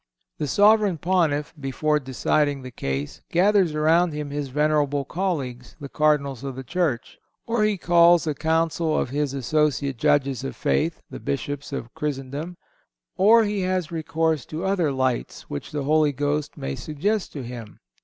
The 0.39 0.47
Sovereign 0.47 0.97
Pontiff, 0.97 1.53
before 1.59 1.99
deciding 1.99 2.63
the 2.63 2.71
case, 2.71 3.21
gathers 3.29 3.75
around 3.75 4.13
him 4.13 4.31
his 4.31 4.47
venerable 4.47 5.05
colleagues, 5.05 5.75
the 5.79 5.89
Cardinals 5.89 6.43
of 6.43 6.55
the 6.55 6.63
Church; 6.63 7.19
or 7.45 7.63
he 7.63 7.77
calls 7.77 8.25
a 8.25 8.33
council 8.33 8.97
of 8.97 9.11
his 9.11 9.35
associate 9.35 9.97
judges 9.97 10.43
of 10.43 10.55
faith, 10.55 11.03
the 11.11 11.19
Bishops 11.19 11.71
of 11.71 11.93
Christendom; 11.93 12.57
or 13.15 13.43
he 13.43 13.61
has 13.61 13.91
recourse 13.91 14.43
to 14.47 14.65
other 14.65 14.91
lights 14.91 15.43
which 15.51 15.71
the 15.71 15.83
Holy 15.83 16.13
Ghost 16.13 16.57
may 16.57 16.73
suggest 16.73 17.31
to 17.33 17.43
him. 17.43 17.79